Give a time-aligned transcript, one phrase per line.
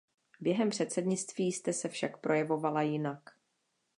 [0.39, 3.29] Během předsednictví jste se však projevovala jinak.